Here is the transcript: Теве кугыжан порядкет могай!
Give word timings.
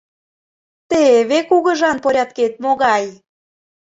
Теве 0.89 1.39
кугыжан 1.49 1.97
порядкет 2.03 2.53
могай! 2.63 3.05